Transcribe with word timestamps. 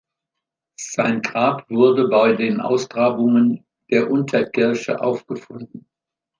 Sein 0.79 1.21
Grab 1.21 1.69
wurde 1.69 2.07
bei 2.07 2.33
den 2.33 2.59
Ausgrabungen 2.59 3.63
der 3.91 4.09
Unterkirche 4.09 4.99
aufgefunden. 4.99 5.85